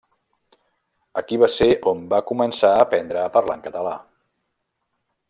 [1.21, 3.93] Aquí va ser on va començar a aprendre a parlar en català.